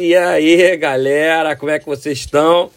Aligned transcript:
E 0.00 0.14
aí, 0.14 0.76
galera, 0.76 1.56
como 1.56 1.72
é 1.72 1.78
que 1.80 1.84
vocês 1.84 2.20
estão? 2.20 2.70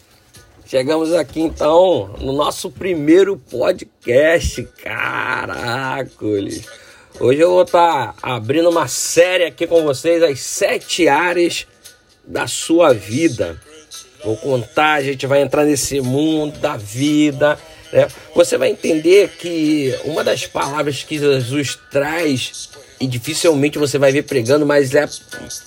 Chegamos 0.66 1.14
aqui 1.14 1.38
então 1.40 2.16
no 2.18 2.32
nosso 2.32 2.68
primeiro 2.68 3.36
podcast. 3.36 4.64
Caracoles! 4.82 6.64
Hoje 7.20 7.38
eu 7.38 7.50
vou 7.50 7.62
estar 7.62 8.14
tá 8.14 8.14
abrindo 8.20 8.68
uma 8.68 8.88
série 8.88 9.44
aqui 9.44 9.68
com 9.68 9.84
vocês, 9.84 10.20
as 10.20 10.40
sete 10.40 11.06
áreas 11.06 11.64
da 12.26 12.48
sua 12.48 12.92
vida. 12.92 13.56
Vou 14.24 14.36
contar, 14.36 14.94
a 14.94 15.02
gente 15.02 15.24
vai 15.24 15.42
entrar 15.42 15.64
nesse 15.64 16.00
mundo 16.00 16.58
da 16.58 16.76
vida. 16.76 17.56
Né? 17.92 18.08
Você 18.34 18.58
vai 18.58 18.70
entender 18.70 19.28
que 19.38 19.96
uma 20.04 20.24
das 20.24 20.44
palavras 20.44 21.04
que 21.04 21.20
Jesus 21.20 21.78
traz 21.88 22.68
e 23.02 23.06
dificilmente 23.08 23.80
você 23.80 23.98
vai 23.98 24.12
ver 24.12 24.22
pregando, 24.22 24.64
mas 24.64 24.94
é 24.94 25.08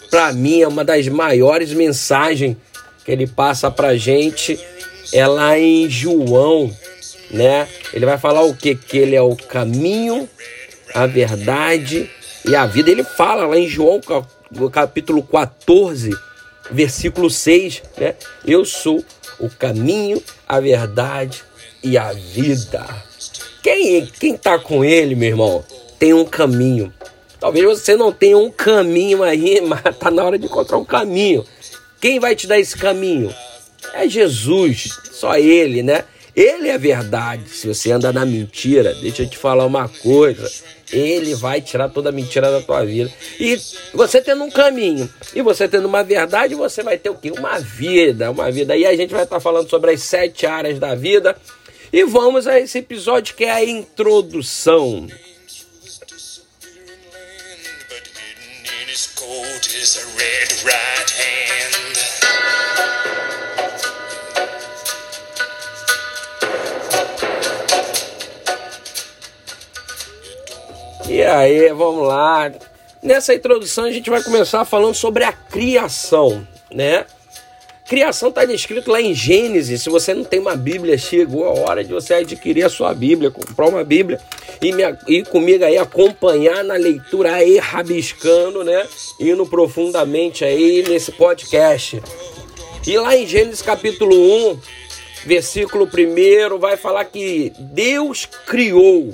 para 0.10 0.32
mim 0.32 0.62
é 0.62 0.68
uma 0.68 0.86
das 0.86 1.06
maiores 1.10 1.74
mensagens 1.74 2.56
que 3.04 3.12
ele 3.12 3.28
passa 3.28 3.70
para 3.70 3.98
gente 3.98 4.58
é 5.12 5.28
lá 5.28 5.60
em 5.60 5.90
João, 5.90 6.74
né? 7.30 7.68
Ele 7.94 8.06
vai 8.06 8.18
falar 8.18 8.42
o 8.44 8.56
que 8.56 8.74
que 8.74 8.98
ele 8.98 9.18
é 9.18 9.22
o 9.22 9.36
caminho, 9.36 10.30
a 10.94 11.06
verdade 11.06 12.10
e 12.48 12.56
a 12.56 12.66
vida. 12.66 12.90
Ele 12.90 13.04
fala 13.04 13.46
lá 13.46 13.58
em 13.58 13.68
João, 13.68 14.00
capítulo 14.72 15.22
14, 15.22 16.18
versículo 16.72 17.30
6, 17.30 17.84
né? 17.98 18.16
Eu 18.46 18.64
sou 18.64 19.04
o 19.38 19.49
caminho, 19.49 20.24
a 20.48 20.62
verdade 20.62 21.44
e 21.84 21.98
a 21.98 22.14
vida. 22.14 22.86
Quem 23.62 24.05
quem 24.05 24.38
tá 24.38 24.58
com 24.58 24.86
ele, 24.86 25.16
meu 25.16 25.30
irmão, 25.30 25.66
tem 25.99 26.14
um 26.14 26.24
caminho. 26.24 26.94
Talvez 27.40 27.66
você 27.66 27.96
não 27.96 28.12
tenha 28.12 28.38
um 28.38 28.52
caminho 28.52 29.24
aí, 29.24 29.62
mas 29.66 29.82
tá 29.98 30.10
na 30.12 30.24
hora 30.24 30.38
de 30.38 30.46
encontrar 30.46 30.78
um 30.78 30.86
caminho. 30.86 31.46
Quem 32.00 32.20
vai 32.20 32.36
te 32.36 32.48
dar 32.48 32.60
esse 32.60 32.77
caminho? 32.77 33.34
É 33.94 34.08
Jesus, 34.08 34.90
só 35.12 35.38
Ele, 35.38 35.82
né? 35.84 36.04
Ele 36.36 36.68
é 36.68 36.77
verdade. 36.77 37.50
Se 37.50 37.66
você 37.66 37.92
anda 37.92 38.12
na 38.12 38.26
mentira, 38.26 38.94
deixa 38.96 39.24
eu 39.24 39.30
te 39.30 39.38
falar 39.38 39.66
uma 39.66 39.88
coisa. 39.88 40.52
Ele 40.92 41.34
vai 41.34 41.62
tirar 41.62 41.88
toda 41.90 42.10
a 42.10 42.12
mentira 42.12 42.52
da 42.52 42.62
tua 42.62 42.84
vida. 42.86 43.10
E 43.40 43.58
você 43.94 44.22
tendo 44.22 44.44
um 44.44 44.52
caminho 44.52 45.10
e 45.34 45.42
você 45.42 45.68
tendo 45.68 45.88
uma 45.88 46.04
verdade, 46.04 46.54
você 46.54 46.84
vai 46.84 46.98
ter 46.98 47.10
o 47.10 47.16
quê? 47.16 47.32
Uma 47.32 47.58
vida, 47.60 48.30
uma 48.30 48.52
vida. 48.52 48.76
E 48.76 48.86
a 48.86 48.96
gente 48.96 49.14
vai 49.14 49.24
estar 49.24 49.40
falando 49.40 49.70
sobre 49.70 49.92
as 49.92 50.04
sete 50.04 50.46
áreas 50.46 50.77
da 50.77 50.94
vida. 50.94 51.38
E 51.92 52.04
vamos 52.04 52.48
a 52.48 52.60
esse 52.60 52.80
episódio 52.80 53.34
que 53.36 53.46
é 53.46 53.52
a 53.52 53.64
introdução. 53.64 55.08
Is 59.85 59.98
a 59.98 60.05
red 60.18 60.49
right 60.63 61.12
hand. 61.12 61.95
E 71.09 71.23
aí, 71.23 71.72
vamos 71.73 72.07
lá. 72.07 72.51
Nessa 73.01 73.34
introdução 73.34 73.85
a 73.85 73.91
gente 73.91 74.09
vai 74.09 74.22
começar 74.23 74.63
falando 74.66 74.96
sobre 74.96 75.23
a 75.23 75.31
criação, 75.31 76.47
né? 76.72 77.06
Criação 77.88 78.30
está 78.30 78.44
descrito 78.46 78.92
lá 78.92 79.00
em 79.00 79.14
Gênesis. 79.14 79.84
Se 79.84 79.90
você 79.90 80.14
não 80.14 80.24
tem 80.24 80.40
uma 80.40 80.56
Bíblia, 80.56 80.98
chegou 80.98 81.46
a 81.46 81.59
hora 81.59 81.84
de 81.84 81.94
você 81.94 82.16
adquirir 82.16 82.64
a 82.64 82.70
sua 82.70 82.94
Bíblia, 82.96 83.30
comprar 83.30 83.68
uma 83.68 83.84
Bíblia 83.84 84.20
e, 84.59 84.72
me, 84.72 84.84
e 85.08 85.24
comigo 85.24 85.64
aí 85.64 85.78
acompanhar 85.78 86.64
na 86.64 86.74
leitura 86.74 87.36
aí, 87.36 87.59
rabiscando, 87.59 88.64
né? 88.64 88.88
Indo 89.20 89.46
profundamente 89.46 90.44
aí 90.44 90.84
nesse 90.88 91.12
podcast. 91.12 92.02
E 92.88 92.98
lá 92.98 93.16
em 93.16 93.28
Gênesis 93.28 93.62
capítulo 93.62 94.16
1, 94.52 94.59
versículo 95.26 95.88
1, 95.88 96.58
vai 96.58 96.78
falar 96.78 97.06
que 97.06 97.54
Deus 97.59 98.28
criou 98.48 99.14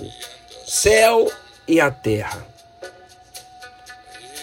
céu 0.66 1.29
e 1.68 1.81
a 1.81 1.91
terra. 1.91 2.50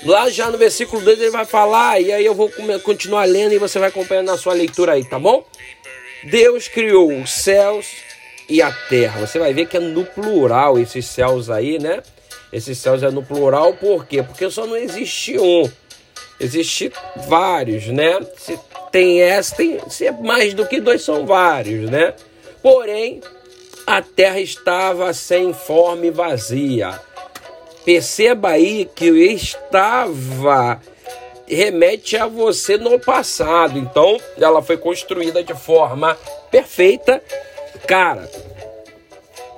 Lá 0.04 0.30
já 0.30 0.50
no 0.50 0.56
versículo 0.56 1.02
2 1.02 1.20
ele 1.20 1.30
vai 1.30 1.44
falar, 1.44 2.00
e 2.00 2.12
aí 2.12 2.24
eu 2.24 2.34
vou 2.34 2.50
continuar 2.84 3.24
lendo 3.24 3.52
e 3.52 3.58
você 3.58 3.78
vai 3.78 3.88
acompanhando 3.88 4.26
na 4.26 4.36
sua 4.36 4.52
leitura 4.54 4.92
aí, 4.92 5.04
tá 5.04 5.18
bom? 5.18 5.44
Deus 6.24 6.68
criou 6.68 7.12
os 7.12 7.30
céus 7.30 7.86
e 8.48 8.62
a 8.62 8.70
terra. 8.88 9.26
Você 9.26 9.38
vai 9.38 9.52
ver 9.52 9.66
que 9.66 9.76
é 9.76 9.80
no 9.80 10.04
plural 10.04 10.78
esses 10.78 11.06
céus 11.06 11.50
aí, 11.50 11.78
né? 11.78 12.02
Esses 12.52 12.78
céus 12.78 13.02
é 13.02 13.10
no 13.10 13.22
plural, 13.22 13.74
por 13.74 14.06
quê? 14.06 14.22
Porque 14.22 14.48
só 14.50 14.66
não 14.66 14.76
existe 14.76 15.38
um. 15.38 15.70
Existe 16.40 16.92
vários, 17.28 17.88
né? 17.88 18.20
Se 18.36 18.58
tem 18.92 19.20
essa, 19.20 19.56
tem, 19.56 19.78
se 19.90 20.06
é 20.06 20.12
mais 20.12 20.54
do 20.54 20.64
que 20.64 20.80
dois, 20.80 21.02
são 21.02 21.26
vários, 21.26 21.90
né? 21.90 22.14
Porém, 22.62 23.20
a 23.86 24.00
terra 24.00 24.40
estava 24.40 25.12
sem 25.12 25.52
forma 25.52 26.06
e 26.06 26.10
vazia 26.10 27.07
Perceba 27.88 28.50
aí 28.50 28.84
que 28.84 29.06
estava 29.06 30.78
remete 31.46 32.18
a 32.18 32.26
você 32.26 32.76
no 32.76 33.00
passado. 33.00 33.78
Então, 33.78 34.20
ela 34.38 34.60
foi 34.60 34.76
construída 34.76 35.42
de 35.42 35.54
forma 35.54 36.14
perfeita. 36.50 37.22
Cara, 37.86 38.30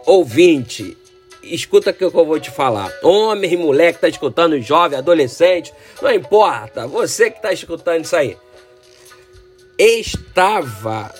ouvinte, 0.06 0.96
escuta 1.42 1.90
o 1.90 1.92
que 1.92 2.04
eu 2.04 2.12
vou 2.12 2.38
te 2.38 2.52
falar. 2.52 2.92
Homem 3.02 3.52
e 3.52 3.56
mulher 3.56 3.94
que 3.94 3.96
está 3.96 4.08
escutando, 4.08 4.60
jovem, 4.60 4.96
adolescente, 4.96 5.74
não 6.00 6.12
importa. 6.12 6.86
Você 6.86 7.32
que 7.32 7.38
está 7.38 7.52
escutando 7.52 8.04
isso 8.04 8.14
aí. 8.14 8.38
Estava 9.76 11.12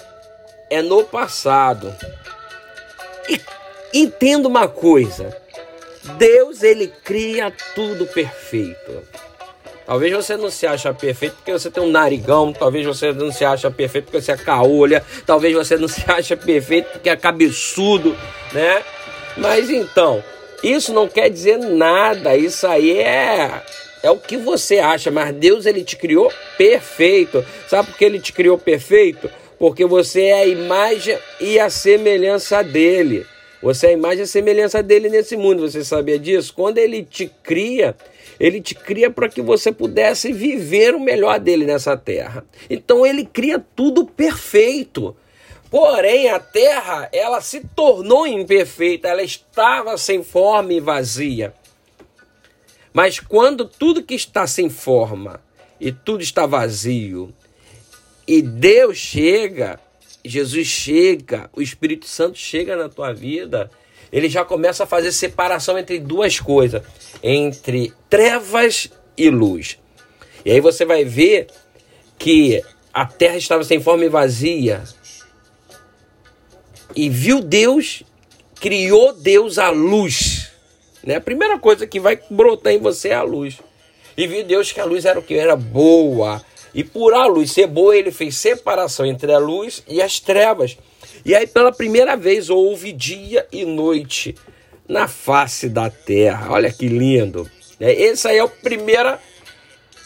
é 0.71 0.81
no 0.81 1.03
passado. 1.03 1.93
E 3.29 3.41
entenda 3.93 4.47
uma 4.47 4.69
coisa. 4.69 5.37
Deus 6.17 6.63
ele 6.63 6.93
cria 7.05 7.53
tudo 7.75 8.07
perfeito. 8.07 9.03
Talvez 9.87 10.13
você 10.13 10.37
não 10.37 10.51
se 10.51 10.67
acha 10.67 10.95
perfeito 10.95 11.37
porque 11.37 11.53
você 11.53 11.71
tem 11.71 11.83
um 11.83 11.91
narigão, 11.91 12.53
talvez 12.53 12.87
você 12.87 13.13
não 13.13 13.33
se 13.33 13.45
acha 13.45 13.71
perfeito 13.71 14.05
porque 14.05 14.21
você 14.21 14.33
é 14.33 14.37
caolha, 14.37 15.05
talvez 15.27 15.53
você 15.53 15.77
não 15.77 15.89
se 15.89 16.09
acha 16.09 16.37
perfeito 16.37 16.93
porque 16.93 17.11
é 17.11 17.17
cabeçudo, 17.17 18.17
né? 18.53 18.85
Mas 19.37 19.69
então, 19.69 20.23
isso 20.63 20.93
não 20.93 21.09
quer 21.09 21.29
dizer 21.29 21.59
nada, 21.59 22.37
isso 22.37 22.67
aí 22.67 22.99
é 23.01 23.63
é 24.03 24.11
o 24.11 24.17
que 24.17 24.37
você 24.37 24.79
acha, 24.79 25.11
mas 25.11 25.35
Deus 25.35 25.67
ele 25.67 25.85
te 25.85 25.97
criou 25.97 26.33
perfeito. 26.57 27.45
Sabe 27.69 27.89
por 27.89 27.99
que 27.99 28.05
ele 28.05 28.21
te 28.21 28.33
criou 28.33 28.57
perfeito? 28.57 29.31
Porque 29.59 29.85
você 29.85 30.23
é 30.23 30.41
a 30.41 30.47
imagem 30.47 31.19
e 31.39 31.59
a 31.59 31.69
semelhança 31.69 32.63
dele. 32.63 33.27
Você 33.63 33.89
é 33.89 33.91
a 33.91 33.93
imagem 33.93 34.21
e 34.21 34.23
a 34.23 34.27
semelhança 34.27 34.83
dele 34.83 35.09
nesse 35.09 35.37
mundo. 35.37 35.69
Você 35.69 35.85
sabia 35.85 36.19
disso? 36.19 36.55
Quando 36.55 36.79
ele 36.79 37.05
te 37.05 37.31
cria, 37.43 37.95
ele 38.39 38.61
te 38.61 38.75
cria 38.75 39.11
para 39.11 39.29
que 39.29 39.43
você 39.43 39.71
pudesse 39.71 40.33
viver 40.33 40.95
o 40.95 41.01
melhor 41.01 41.39
dele 41.39 41.67
nessa 41.67 41.97
terra. 41.97 42.45
Então 42.71 43.05
ele 43.05 43.25
cria 43.27 43.63
tudo 43.77 44.07
perfeito. 44.07 45.15
Porém, 45.71 46.31
a 46.31 46.41
terra, 46.41 47.09
ela 47.13 47.41
se 47.41 47.61
tornou 47.77 48.27
imperfeita, 48.27 49.09
ela 49.09 49.23
estava 49.23 49.97
sem 49.97 50.23
forma 50.25 50.73
e 50.73 50.81
vazia. 50.81 51.55
Mas 52.93 53.21
quando 53.21 53.65
tudo 53.65 54.03
que 54.03 54.15
está 54.15 54.47
sem 54.47 54.69
forma 54.69 55.41
e 55.79 55.93
tudo 55.93 56.23
está 56.23 56.45
vazio, 56.45 57.33
e 58.27 58.43
Deus 58.43 58.97
chega, 58.97 59.79
Jesus 60.25 60.67
chega, 60.67 61.49
o 61.55 61.63
Espírito 61.63 62.07
Santo 62.07 62.37
chega 62.39 62.77
na 62.77 62.89
tua 62.89 63.13
vida, 63.13 63.71
ele 64.13 64.29
já 64.29 64.45
começa 64.45 64.85
a 64.85 64.87
fazer 64.87 65.13
separação 65.13 65.79
entre 65.79 65.99
duas 65.99 66.41
coisas, 66.41 66.83
entre 67.23 67.93
trevas 68.09 68.91
e 69.17 69.31
luz. 69.31 69.79
E 70.45 70.51
aí 70.51 70.61
você 70.61 70.85
vai 70.85 71.05
ver 71.05 71.47
que 72.19 72.63
a 72.93 73.07
terra 73.07 73.37
estava 73.37 73.63
sem 73.63 73.81
forma 73.81 74.05
e 74.05 74.09
vazia. 74.09 74.83
E 76.95 77.09
viu 77.09 77.41
Deus, 77.41 78.03
criou 78.57 79.13
Deus 79.13 79.59
a 79.59 79.71
luz. 79.71 80.51
Né? 81.05 81.17
A 81.17 81.21
primeira 81.21 81.59
coisa 81.59 81.87
que 81.87 82.01
vai 82.01 82.21
brotar 82.31 82.73
em 82.73 82.79
você 82.79 83.11
é 83.11 83.15
a 83.15 83.23
luz. 83.23 83.59
E 84.17 84.27
viu 84.27 84.45
Deus 84.45 84.73
que 84.73 84.81
a 84.81 84.85
luz 84.85 85.05
era 85.05 85.19
o 85.19 85.23
que? 85.23 85.35
Era 85.35 85.57
boa, 85.57 86.45
e 86.75 86.85
por 86.85 87.15
a 87.15 87.27
luz 87.27 87.53
ser 87.53 87.67
boa, 87.67 87.97
ele 87.97 88.11
fez 88.11 88.37
separação 88.37 89.07
entre 89.07 89.33
a 89.33 89.39
luz 89.39 89.83
e 89.89 90.01
as 90.01 90.21
trevas. 90.21 90.77
E 91.25 91.35
aí, 91.35 91.47
pela 91.47 91.73
primeira 91.73 92.17
vez, 92.17 92.49
houve 92.49 92.93
dia 92.93 93.47
e 93.53 93.65
noite 93.65 94.35
na 94.89 95.07
face 95.07 95.69
da 95.69 95.91
terra. 95.91 96.53
Olha 96.53 96.73
que 96.73 96.89
lindo. 96.89 97.49
É, 97.79 97.93
esse 97.93 98.27
aí 98.29 98.39
é 98.39 98.45
o 98.45 98.49
primeiro, 98.49 99.17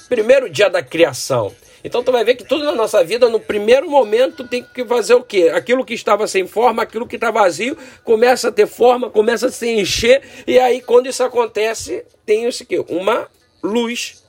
primeiro 0.08 0.48
dia 0.48 0.68
da 0.68 0.82
criação. 0.82 1.52
Então 1.84 2.02
tu 2.02 2.10
vai 2.10 2.24
ver 2.24 2.34
que 2.34 2.44
tudo 2.44 2.64
na 2.64 2.74
nossa 2.74 3.04
vida, 3.04 3.28
no 3.28 3.38
primeiro 3.38 3.90
momento, 3.90 4.48
tem 4.48 4.62
que 4.62 4.84
fazer 4.86 5.14
o 5.14 5.22
quê? 5.22 5.50
Aquilo 5.54 5.84
que 5.84 5.92
estava 5.92 6.26
sem 6.26 6.46
forma, 6.46 6.82
aquilo 6.82 7.06
que 7.06 7.16
está 7.16 7.30
vazio, 7.30 7.76
começa 8.02 8.48
a 8.48 8.52
ter 8.52 8.66
forma, 8.66 9.10
começa 9.10 9.48
a 9.48 9.52
se 9.52 9.68
encher, 9.68 10.22
e 10.46 10.58
aí 10.58 10.80
quando 10.80 11.08
isso 11.08 11.22
acontece, 11.22 12.02
tem 12.24 12.48
o 12.48 12.50
quê? 12.50 12.82
Uma 12.88 13.28
luz 13.62 14.23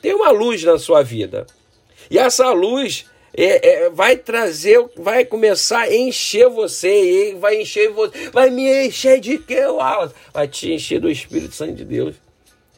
tem 0.00 0.14
uma 0.14 0.30
luz 0.30 0.62
na 0.64 0.78
sua 0.78 1.02
vida. 1.02 1.46
E 2.10 2.18
essa 2.18 2.50
luz 2.50 3.06
é, 3.32 3.84
é, 3.84 3.90
vai 3.90 4.16
trazer, 4.16 4.84
vai 4.96 5.24
começar 5.24 5.82
a 5.82 5.94
encher 5.94 6.48
você, 6.48 7.32
e 7.32 7.34
vai 7.34 7.60
encher 7.60 7.90
você, 7.90 8.30
vai 8.30 8.50
me 8.50 8.86
encher 8.86 9.20
de 9.20 9.38
quê? 9.38 9.62
Vai 10.32 10.48
te 10.48 10.72
encher 10.72 11.00
do 11.00 11.10
Espírito 11.10 11.54
Santo 11.54 11.74
de 11.74 11.84
Deus. 11.84 12.16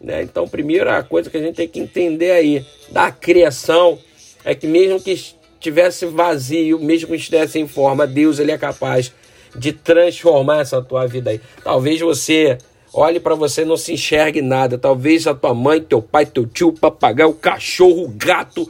Né? 0.01 0.23
Então, 0.23 0.49
primeira 0.49 1.03
coisa 1.03 1.31
que 1.31 1.37
a 1.37 1.41
gente 1.41 1.57
tem 1.57 1.69
que 1.69 1.81
entender 1.81 2.33
aí 2.33 2.67
da 2.91 3.11
criação 3.11 3.99
é 4.45 4.55
que 4.55 4.67
mesmo 4.67 5.01
que 5.01 5.13
estivesse 5.13 6.07
vazio, 6.07 6.79
mesmo 6.81 7.09
que 7.09 7.15
estivesse 7.15 7.59
em 7.59 7.69
forma, 7.69 8.07
Deus 8.07 8.39
ele 8.39 8.51
é 8.51 8.59
capaz 8.59 9.13
de 9.55 9.73
transformar 9.73 10.61
essa 10.61 10.83
tua 10.83 11.07
vida 11.07 11.31
aí. 11.31 11.41
Talvez 11.63 12.01
você 12.01 12.59
olhe 12.93 13.19
para 13.19 13.35
você 13.35 13.65
não 13.65 13.77
se 13.77 13.95
enxergue 13.95 14.43
nada. 14.43 14.77
Talvez 14.77 15.27
a 15.27 15.35
tua 15.35 15.55
mãe, 15.55 15.81
teu 15.81 16.03
pai, 16.03 16.27
teu 16.27 16.47
tio, 16.47 16.73
papagaio, 16.73 17.35
cachorro, 17.35 18.13
gato, 18.17 18.69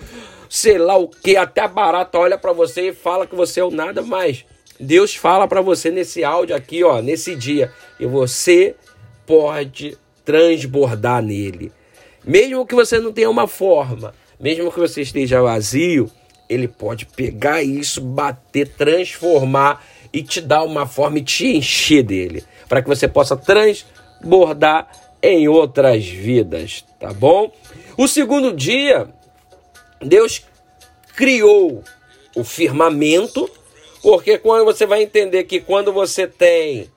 sei 0.48 0.78
lá 0.78 0.96
o 0.96 1.08
que, 1.08 1.36
até 1.36 1.62
a 1.62 1.68
barata 1.68 2.18
olha 2.18 2.38
para 2.38 2.52
você 2.52 2.88
e 2.88 2.94
fala 2.94 3.26
que 3.26 3.34
você 3.34 3.60
é 3.60 3.64
o 3.64 3.70
nada 3.70 4.02
mais. 4.02 4.44
Deus 4.78 5.14
fala 5.14 5.46
para 5.46 5.60
você 5.60 5.90
nesse 5.90 6.24
áudio 6.24 6.56
aqui, 6.56 6.82
ó, 6.82 7.00
nesse 7.00 7.36
dia, 7.36 7.72
e 8.00 8.06
você 8.06 8.74
pode 9.26 9.96
transbordar 10.24 11.22
nele. 11.22 11.72
Mesmo 12.24 12.66
que 12.66 12.74
você 12.74 12.98
não 12.98 13.12
tenha 13.12 13.30
uma 13.30 13.46
forma, 13.46 14.14
mesmo 14.38 14.70
que 14.70 14.78
você 14.78 15.02
esteja 15.02 15.40
vazio, 15.40 16.10
ele 16.48 16.68
pode 16.68 17.06
pegar 17.06 17.62
isso, 17.62 18.00
bater, 18.00 18.68
transformar 18.68 19.84
e 20.12 20.22
te 20.22 20.40
dar 20.40 20.64
uma 20.64 20.86
forma 20.86 21.18
e 21.18 21.22
te 21.22 21.56
encher 21.56 22.02
dele, 22.02 22.44
para 22.68 22.82
que 22.82 22.88
você 22.88 23.08
possa 23.08 23.36
transbordar 24.22 24.88
em 25.20 25.48
outras 25.48 26.06
vidas, 26.06 26.84
tá 26.98 27.12
bom? 27.12 27.52
O 27.96 28.08
segundo 28.08 28.52
dia 28.52 29.08
Deus 30.00 30.42
criou 31.14 31.82
o 32.34 32.42
firmamento, 32.42 33.50
porque 34.02 34.38
quando 34.38 34.64
você 34.64 34.86
vai 34.86 35.02
entender 35.02 35.44
que 35.44 35.60
quando 35.60 35.92
você 35.92 36.26
tem 36.26 36.90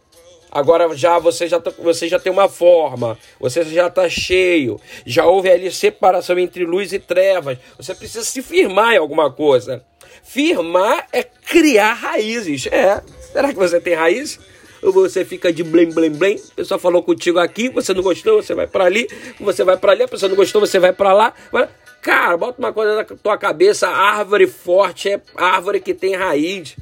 agora 0.52 0.96
já 0.96 1.20
você 1.20 1.48
já 1.48 1.60
tá, 1.60 1.72
você 1.78 2.08
já 2.08 2.18
tem 2.18 2.32
uma 2.32 2.48
forma, 2.48 3.18
você 3.40 3.64
já 3.66 3.88
está 3.88 4.08
cheio, 4.08 4.80
já 5.06 5.26
houve 5.26 5.52
ali 5.52 5.70
separação 5.70 6.40
entre 6.40 6.64
luz 6.64 6.94
e 6.94 7.00
trevas. 7.00 7.58
Você 7.78 7.94
precisa 7.94 8.24
se 8.24 8.42
firmar 8.42 8.94
em 8.94 8.98
alguma 8.98 9.32
coisa. 9.32 9.84
Firmar 10.24 11.08
é 11.12 11.24
criar 11.24 11.94
raízes. 11.94 12.68
É. 12.68 13.04
Será 13.34 13.50
que 13.50 13.60
você 13.60 13.80
tem 13.82 13.94
raiz? 13.94 14.40
Ou 14.86 14.92
você 14.92 15.26
fica 15.26 15.52
de 15.52 15.64
blém, 15.64 15.92
blém, 15.92 16.12
blém? 16.12 16.40
A 16.52 16.56
pessoa 16.56 16.80
falou 16.80 17.02
contigo 17.02 17.40
aqui, 17.40 17.70
você 17.70 17.92
não 17.92 18.04
gostou, 18.04 18.42
você 18.42 18.54
vai 18.54 18.68
para 18.68 18.86
ali, 18.86 19.08
você 19.40 19.64
vai 19.64 19.76
para 19.76 19.92
ali, 19.94 20.04
a 20.04 20.08
pessoa 20.08 20.30
não 20.30 20.36
gostou, 20.36 20.62
você 20.62 20.78
vai 20.78 20.94
para 20.94 21.12
lá. 21.12 21.34
Cara, 22.04 22.38
bota 22.38 22.60
uma 22.60 22.72
coisa 22.72 22.96
na 22.96 23.04
tua 23.04 23.36
cabeça: 23.36 23.88
árvore 23.90 24.46
forte 24.46 25.10
é 25.10 25.20
árvore 25.36 25.80
que 25.80 25.92
tem 25.92 26.16
raiz. 26.16 26.76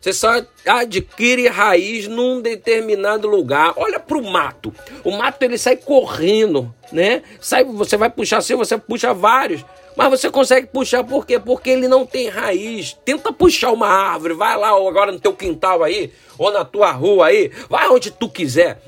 Você 0.00 0.12
só 0.12 0.42
adquire 0.66 1.46
raiz 1.48 2.08
num 2.08 2.40
determinado 2.40 3.28
lugar. 3.28 3.72
Olha 3.76 4.00
para 4.00 4.18
o 4.18 4.22
mato. 4.22 4.72
O 5.04 5.10
mato 5.10 5.42
ele 5.42 5.58
sai 5.58 5.76
correndo, 5.76 6.72
né? 6.92 7.22
Sai, 7.40 7.64
você 7.64 7.96
vai 7.96 8.10
puxar 8.10 8.40
seu, 8.40 8.58
você 8.58 8.76
puxa 8.78 9.14
vários. 9.14 9.64
Mas 9.98 10.10
você 10.10 10.30
consegue 10.30 10.68
puxar 10.68 11.02
por 11.02 11.26
quê? 11.26 11.40
Porque 11.40 11.70
ele 11.70 11.88
não 11.88 12.06
tem 12.06 12.28
raiz. 12.28 12.96
Tenta 13.04 13.32
puxar 13.32 13.72
uma 13.72 13.88
árvore, 13.88 14.32
vai 14.32 14.56
lá 14.56 14.68
agora 14.68 15.10
no 15.10 15.18
teu 15.18 15.32
quintal 15.32 15.82
aí, 15.82 16.12
ou 16.38 16.52
na 16.52 16.64
tua 16.64 16.92
rua 16.92 17.26
aí, 17.26 17.50
vai 17.68 17.88
onde 17.88 18.12
tu 18.12 18.28
quiser. 18.28 18.80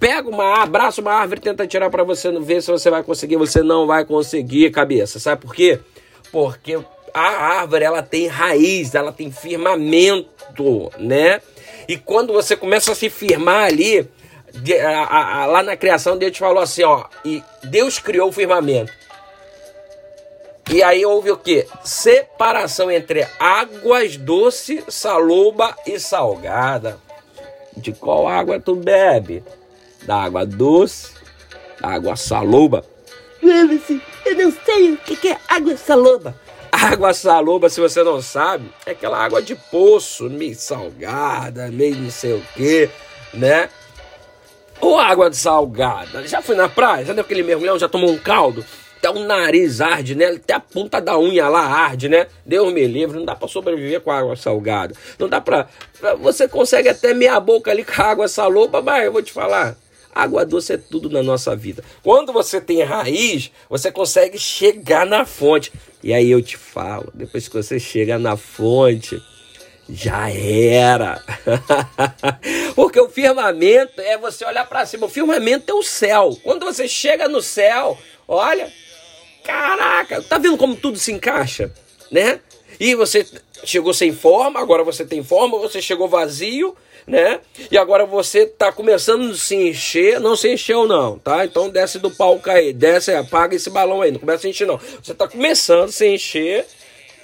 Pega 0.00 0.28
uma, 0.28 0.60
abraça 0.60 1.00
uma 1.00 1.12
árvore, 1.12 1.40
tenta 1.40 1.68
tirar 1.68 1.88
para 1.88 2.02
você 2.02 2.32
ver 2.40 2.60
se 2.60 2.72
você 2.72 2.90
vai 2.90 3.04
conseguir. 3.04 3.36
Você 3.36 3.62
não 3.62 3.86
vai 3.86 4.04
conseguir, 4.04 4.72
cabeça. 4.72 5.20
Sabe 5.20 5.42
por 5.42 5.54
quê? 5.54 5.78
Porque 6.32 6.76
a 7.14 7.60
árvore 7.60 7.84
ela 7.84 8.02
tem 8.02 8.26
raiz, 8.26 8.92
ela 8.92 9.12
tem 9.12 9.30
firmamento, 9.30 10.90
né? 10.98 11.40
E 11.86 11.96
quando 11.96 12.32
você 12.32 12.56
começa 12.56 12.90
a 12.90 12.96
se 12.96 13.08
firmar 13.08 13.66
ali, 13.66 14.10
a, 14.84 15.42
a, 15.42 15.46
lá 15.46 15.62
na 15.62 15.76
criação, 15.76 16.18
Deus 16.18 16.36
falou 16.36 16.60
assim, 16.60 16.82
ó, 16.82 17.04
e 17.24 17.40
Deus 17.62 18.00
criou 18.00 18.30
o 18.30 18.32
firmamento. 18.32 19.05
E 20.70 20.82
aí 20.82 21.06
houve 21.06 21.30
o 21.30 21.36
que? 21.36 21.66
Separação 21.84 22.90
entre 22.90 23.26
águas 23.38 24.16
doce, 24.16 24.84
saloba 24.88 25.76
e 25.86 25.98
salgada. 26.00 26.98
De 27.76 27.92
qual 27.92 28.26
água 28.26 28.58
tu 28.58 28.74
bebe? 28.74 29.44
da 30.06 30.22
água 30.22 30.46
doce, 30.46 31.12
da 31.80 31.88
água 31.90 32.16
saloba. 32.16 32.84
Eu 33.42 33.66
não 34.36 34.52
sei 34.64 34.92
o 34.92 34.96
que 34.96 35.28
é 35.28 35.38
água 35.48 35.76
saloba. 35.76 36.34
Água 36.70 37.12
saloba, 37.12 37.68
se 37.68 37.80
você 37.80 38.02
não 38.02 38.20
sabe, 38.22 38.70
é 38.84 38.92
aquela 38.92 39.18
água 39.18 39.42
de 39.42 39.54
poço, 39.54 40.28
meio 40.30 40.54
salgada, 40.54 41.68
meio 41.68 41.96
não 41.96 42.10
sei 42.10 42.34
o 42.34 42.42
que, 42.54 42.88
né? 43.34 43.68
Ou 44.80 44.98
água 44.98 45.32
salgada. 45.32 46.26
Já 46.26 46.42
foi 46.42 46.54
na 46.54 46.68
praia? 46.68 47.04
Já 47.04 47.12
deu 47.12 47.24
aquele 47.24 47.42
mergulhão? 47.42 47.78
Já 47.78 47.88
tomou 47.88 48.10
um 48.10 48.18
caldo? 48.18 48.64
Até 48.98 49.10
o 49.10 49.20
nariz 49.20 49.80
arde, 49.80 50.14
né? 50.14 50.26
Até 50.26 50.54
a 50.54 50.60
ponta 50.60 51.00
da 51.00 51.18
unha 51.18 51.48
lá 51.48 51.60
arde, 51.60 52.08
né? 52.08 52.26
Deus 52.44 52.72
me 52.72 52.86
livre, 52.86 53.18
não 53.18 53.24
dá 53.24 53.34
para 53.34 53.48
sobreviver 53.48 54.00
com 54.00 54.10
água 54.10 54.36
salgada. 54.36 54.94
Não 55.18 55.28
dá 55.28 55.40
pra, 55.40 55.68
Você 56.20 56.48
consegue 56.48 56.88
até 56.88 57.12
meia 57.14 57.38
boca 57.38 57.70
ali 57.70 57.84
com 57.84 58.00
a 58.00 58.06
água 58.06 58.28
saloba, 58.28 58.80
mas 58.82 59.04
eu 59.04 59.12
vou 59.12 59.22
te 59.22 59.32
falar 59.32 59.76
Água 60.16 60.46
doce 60.46 60.72
é 60.72 60.76
tudo 60.78 61.10
na 61.10 61.22
nossa 61.22 61.54
vida. 61.54 61.84
Quando 62.02 62.32
você 62.32 62.58
tem 62.58 62.82
raiz, 62.82 63.52
você 63.68 63.92
consegue 63.92 64.38
chegar 64.38 65.04
na 65.04 65.26
fonte. 65.26 65.70
E 66.02 66.14
aí 66.14 66.30
eu 66.30 66.40
te 66.40 66.56
falo, 66.56 67.12
depois 67.12 67.46
que 67.46 67.54
você 67.54 67.78
chega 67.78 68.18
na 68.18 68.34
fonte, 68.34 69.22
já 69.86 70.30
era. 70.30 71.22
Porque 72.74 72.98
o 72.98 73.10
firmamento 73.10 74.00
é 74.00 74.16
você 74.16 74.46
olhar 74.46 74.66
para 74.66 74.86
cima. 74.86 75.04
O 75.04 75.10
firmamento 75.10 75.70
é 75.70 75.74
o 75.74 75.82
céu. 75.82 76.34
Quando 76.42 76.64
você 76.64 76.88
chega 76.88 77.28
no 77.28 77.42
céu, 77.42 77.98
olha, 78.28 78.72
caraca, 79.44 80.22
tá 80.22 80.38
vendo 80.38 80.56
como 80.56 80.76
tudo 80.76 80.98
se 80.98 81.12
encaixa, 81.12 81.72
né? 82.10 82.40
E 82.78 82.94
você 82.94 83.26
chegou 83.64 83.94
sem 83.94 84.12
forma, 84.12 84.60
agora 84.60 84.84
você 84.84 85.04
tem 85.04 85.22
forma, 85.22 85.58
você 85.58 85.80
chegou 85.80 86.08
vazio, 86.08 86.76
né? 87.06 87.40
E 87.70 87.78
agora 87.78 88.04
você 88.04 88.46
tá 88.46 88.72
começando 88.72 89.30
a 89.30 89.34
se 89.34 89.54
encher, 89.54 90.20
não 90.20 90.36
se 90.36 90.52
encheu 90.52 90.86
não, 90.86 91.18
tá? 91.18 91.44
Então 91.44 91.70
desce 91.70 91.98
do 91.98 92.10
palco 92.10 92.50
aí, 92.50 92.72
desce, 92.72 93.14
apaga 93.14 93.54
esse 93.54 93.70
balão 93.70 94.02
aí, 94.02 94.10
não 94.10 94.18
começa 94.18 94.46
a 94.46 94.50
encher 94.50 94.66
não. 94.66 94.80
Você 95.02 95.14
tá 95.14 95.28
começando 95.28 95.88
a 95.88 95.92
se 95.92 96.06
encher, 96.06 96.66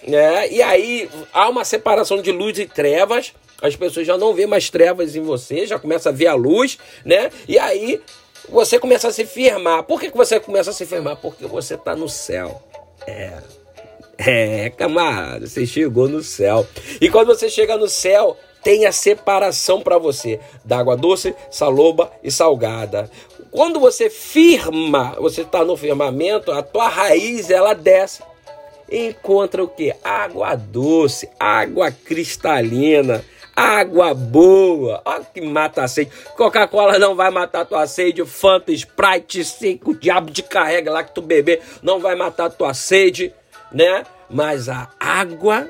né? 0.06 0.50
E 0.50 0.62
aí 0.62 1.11
há 1.32 1.49
uma 1.49 1.64
separação 1.64 2.23
de 2.23 2.30
luz 2.30 2.59
e 2.59 2.66
trevas, 2.66 3.32
as 3.61 3.76
pessoas 3.76 4.06
já 4.06 4.16
não 4.16 4.35
vê 4.35 4.47
mais 4.47 4.71
trevas 4.71 5.14
em 5.14 5.21
você, 5.21 5.66
já 5.66 5.78
começa 5.78 6.09
a 6.09 6.12
ver 6.12 6.28
a 6.28 6.35
luz, 6.35 6.78
né? 7.04 7.30
E 7.49 7.59
aí 7.59 8.00
você 8.49 8.79
começa 8.79 9.09
a 9.09 9.13
se 9.13 9.25
firmar. 9.25 9.85
Por 9.85 10.01
que, 10.01 10.11
que 10.11 10.17
você 10.17 10.39
começa 10.41 10.71
a 10.71 10.73
se 10.73 10.87
firmar? 10.87 11.17
Porque 11.17 11.47
você 11.47 11.77
tá 11.77 11.95
no 11.95 12.09
céu. 12.09 12.63
É. 13.07 13.39
É, 14.19 14.71
camarada, 14.71 15.47
você 15.47 15.67
chegou 15.67 16.09
no 16.09 16.23
céu. 16.23 16.67
E 17.01 17.11
quando 17.11 17.29
você 17.29 17.49
chega 17.49 17.77
no 17.77 17.89
céu, 17.89 18.37
tem 18.63 18.87
a 18.87 18.93
separação 18.93 19.81
para 19.81 19.99
você 19.99 20.39
da 20.65 20.79
água 20.79 20.97
doce, 20.97 21.35
saloba 21.51 22.13
e 22.23 22.31
salgada. 22.31 23.11
Quando 23.51 23.81
você 23.81 24.09
firma, 24.09 25.17
você 25.19 25.43
está 25.43 25.65
no 25.65 25.77
firmamento, 25.77 26.53
a 26.53 26.63
tua 26.63 26.89
raiz 26.89 27.51
ela 27.51 27.75
desce. 27.75 28.23
Encontra 28.91 29.65
o 29.65 29.69
que? 29.69 29.93
Água 30.05 30.55
doce, 30.55 31.29
água 31.41 31.91
cristalina, 31.91 33.25
água 33.54 34.14
boa. 34.14 35.02
Olha 35.04 35.25
que 35.25 35.40
mata 35.40 35.82
a 35.82 35.88
sede. 35.88 36.11
Coca-Cola 36.37 36.99
não 36.99 37.14
vai 37.14 37.30
matar 37.30 37.64
tua 37.64 37.87
sede. 37.87 38.25
Fanta, 38.25 38.73
Sprite, 38.73 39.44
seco, 39.44 39.94
diabo 39.94 40.30
de 40.30 40.42
carrega 40.42 40.90
lá 40.90 41.04
que 41.04 41.14
tu 41.14 41.23
beber 41.23 41.61
não 41.82 42.00
vai 42.00 42.14
matar 42.14 42.50
tua 42.50 42.75
sede, 42.75 43.32
né? 43.71 44.04
Mas 44.28 44.68
a 44.68 44.88
água 44.99 45.68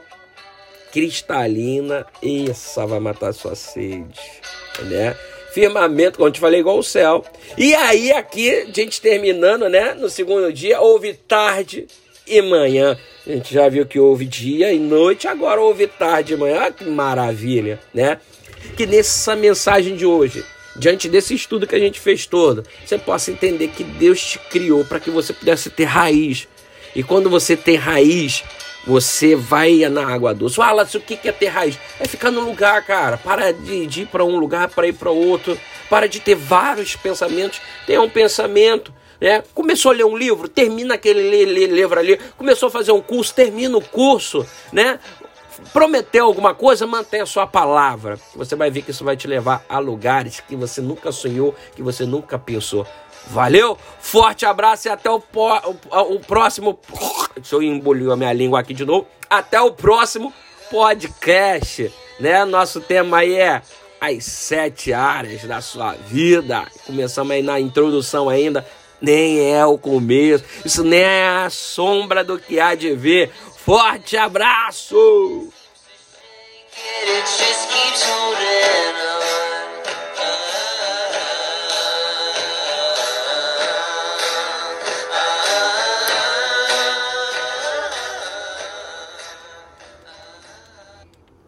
cristalina, 0.93 2.07
essa 2.23 2.87
vai 2.87 3.01
matar 3.01 3.33
sua 3.33 3.55
sede, 3.55 4.21
né? 4.83 5.17
Firmamento, 5.53 6.17
como 6.17 6.29
eu 6.29 6.33
te 6.33 6.41
falei, 6.41 6.61
igual 6.61 6.79
o 6.79 6.83
céu. 6.83 7.25
E 7.59 7.75
aí, 7.75 8.11
aqui, 8.13 8.51
a 8.51 8.65
gente 8.67 9.01
terminando, 9.01 9.69
né? 9.69 9.93
No 9.95 10.09
segundo 10.09 10.51
dia, 10.53 10.81
houve 10.81 11.13
tarde 11.15 11.87
e 12.27 12.41
manhã. 12.43 12.97
A 13.27 13.31
gente 13.31 13.55
já 13.55 13.69
viu 13.69 13.87
que 13.87 13.99
houve 13.99 14.25
dia 14.25 14.73
e 14.73 14.79
noite, 14.79 15.29
agora 15.29 15.61
houve 15.61 15.87
tarde 15.87 16.35
e 16.35 16.37
manhã. 16.37 16.71
que 16.73 16.85
maravilha, 16.85 17.79
né? 17.95 18.19
Que 18.77 18.87
nessa 18.87 19.37
mensagem 19.37 19.97
de 19.97 20.07
hoje, 20.07 20.45
diante 20.77 21.09
desse 21.09 21.35
estudo 21.35 21.67
que 21.67 21.75
a 21.75 21.79
gente 21.79 22.01
fez 22.01 22.27
todo, 22.27 22.65
você 22.85 22.99
possa 22.99 23.31
entender 23.31 23.69
que 23.69 23.85
Deus 23.85 24.21
te 24.21 24.39
criou 24.39 24.85
para 24.85 25.01
que 25.01 25.11
você 25.11 25.33
pudesse 25.33 25.71
ter 25.71 25.85
raiz. 25.85 26.49
E 26.95 27.03
quando 27.03 27.31
você 27.31 27.57
tem 27.57 27.77
raiz, 27.77 28.45
você 28.87 29.37
vai 29.37 29.89
na 29.89 30.07
água 30.07 30.35
doce. 30.35 30.57
Fala, 30.57 30.83
o 30.83 31.01
que 31.01 31.29
é 31.29 31.33
ter 31.33 31.49
raiz? 31.49 31.79
É 32.01 32.07
ficar 32.07 32.31
no 32.31 32.41
lugar, 32.41 32.85
cara. 32.85 33.17
Para 33.17 33.53
de, 33.53 33.87
de 33.87 34.03
ir 34.03 34.07
para 34.07 34.25
um 34.25 34.37
lugar 34.37 34.69
para 34.69 34.87
ir 34.87 34.93
para 34.93 35.11
outro. 35.11 35.59
Para 35.89 36.09
de 36.09 36.21
ter 36.21 36.35
vários 36.35 36.97
pensamentos. 36.97 37.61
Tenha 37.87 38.03
um 38.03 38.11
pensamento. 38.11 38.93
Né? 39.23 39.45
Começou 39.55 39.93
a 39.93 39.95
ler 39.95 40.05
um 40.05 40.17
livro, 40.17 40.49
termina 40.49 40.95
aquele 40.95 41.45
livro 41.45 41.99
ali. 41.99 42.19
Começou 42.37 42.67
a 42.67 42.71
fazer 42.73 42.91
um 42.91 43.01
curso, 43.01 43.33
termina 43.33 43.79
o 43.79 43.81
curso, 43.81 44.45
né? 44.73 44.99
Prometeu 45.73 46.25
alguma 46.27 46.53
coisa, 46.57 46.89
mantenha 46.89 47.23
a 47.23 47.27
sua 47.27 47.47
palavra. 47.47 48.19
Você 48.35 48.57
vai 48.57 48.69
ver 48.69 48.83
que 48.83 48.91
isso 48.91 49.05
vai 49.05 49.17
te 49.17 49.29
levar 49.29 49.65
a 49.69 49.79
lugares 49.79 50.41
que 50.41 50.57
você 50.57 50.81
nunca 50.81 51.13
sonhou, 51.13 51.55
que 51.77 51.83
você 51.83 52.05
nunca 52.05 52.37
pensou. 52.37 52.85
Valeu? 53.29 53.79
Forte 54.01 54.45
abraço 54.45 54.89
e 54.89 54.91
até 54.91 55.09
o, 55.09 55.23
o, 55.93 56.21
próximo. 56.27 56.81
Deixa 57.37 57.55
eu 57.55 57.63
engolir 57.63 58.11
a 58.11 58.17
minha 58.17 58.33
língua 58.33 58.59
aqui 58.59 58.75
de 58.75 58.85
novo. 58.85 59.07
Até 59.31 59.61
o 59.61 59.71
próximo 59.71 60.35
podcast. 60.69 61.95
Né? 62.19 62.45
Nosso 62.45 62.81
tema 62.81 63.19
aí 63.19 63.35
é 63.37 63.63
as 64.01 64.25
sete 64.25 64.93
áreas 64.93 65.45
da 65.45 65.61
sua 65.61 65.93
vida. 65.93 66.67
Começamos 66.85 67.31
aí 67.31 67.41
na 67.41 67.61
introdução 67.61 68.29
ainda. 68.29 68.67
Nem 69.03 69.53
é 69.53 69.67
o 69.67 69.77
começo. 69.77 70.45
Isso 70.65 70.85
nem 70.85 71.01
é 71.01 71.29
a 71.45 71.51
sombra 71.51 72.23
do 72.23 72.39
que 72.39 72.61
há 72.61 72.75
de 72.75 72.95
ver. 72.95 73.33
Forte 73.65 74.17
abraço! 74.17 75.53